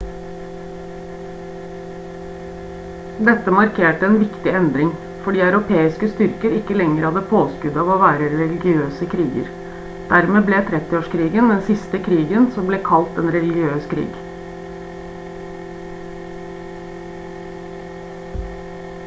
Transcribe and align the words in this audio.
dette 3.27 3.51
markerte 3.57 4.05
en 4.05 4.15
viktig 4.21 4.53
endring 4.59 4.87
fordi 5.25 5.43
europeiske 5.47 6.07
styrker 6.15 6.55
ikke 6.59 6.77
lenger 6.79 7.03
hadde 7.09 7.21
påskuddet 7.33 7.77
av 7.83 7.91
å 7.95 7.97
være 8.05 8.29
religiøse 8.31 9.07
kriger 9.11 9.51
dermed 10.15 10.47
ble 10.49 10.61
30-årskrigen 10.71 11.51
den 11.53 11.61
siste 11.69 11.99
krigen 12.09 12.47
som 12.57 12.71
ble 12.71 12.79
kalt 12.89 13.19
en 13.25 13.29
religiøs 13.35 13.85
krig 13.91 14.17